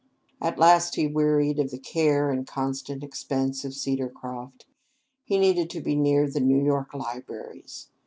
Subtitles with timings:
[0.41, 4.65] At last he wearied of the care and constant expense of "Cedarcroft."
[5.25, 7.87] He needed to be near the New York libraries.